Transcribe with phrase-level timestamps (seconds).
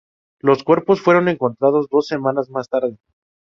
[0.39, 2.97] Los cuerpos fueron encontrados dos semanas más tarde.